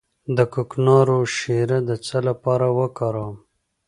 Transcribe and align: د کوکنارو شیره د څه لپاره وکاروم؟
د 0.37 0.39
کوکنارو 0.53 1.19
شیره 1.35 1.79
د 1.89 1.91
څه 2.05 2.17
لپاره 2.27 2.67
وکاروم؟ 2.79 3.35